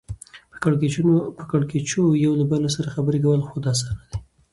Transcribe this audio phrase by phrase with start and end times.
[1.37, 4.17] په کېړکیچو یو له بله سره خبرې کول خود اسانه دي